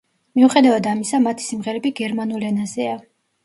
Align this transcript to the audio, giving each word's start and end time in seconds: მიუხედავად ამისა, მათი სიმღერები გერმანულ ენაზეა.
მიუხედავად 0.37 0.89
ამისა, 0.93 1.21
მათი 1.27 1.47
სიმღერები 1.49 1.95
გერმანულ 2.03 2.51
ენაზეა. 2.51 3.01